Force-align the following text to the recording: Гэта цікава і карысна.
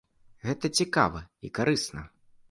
Гэта 0.45 0.69
цікава 0.79 1.21
і 1.47 1.51
карысна. 1.59 2.01